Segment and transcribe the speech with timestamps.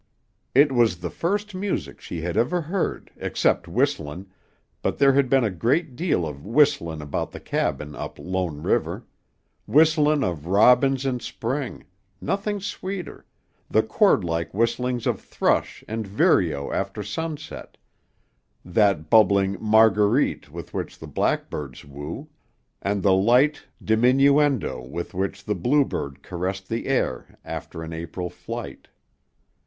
[0.55, 4.25] It was the first music she had ever heard, "except whistlin',"
[4.81, 9.05] but there had been a great deal of "whistlin'" about the cabin up Lone River;
[9.67, 11.83] whistling of robins in spring
[12.19, 13.27] nothing sweeter
[13.69, 17.77] the chordlike whistlings of thrush and vireo after sunset,
[18.65, 22.27] that bubbling "mar guer ite" with which the blackbirds woo,
[22.81, 28.87] and the light diminuendo with which the bluebird caressed the air after an April flight.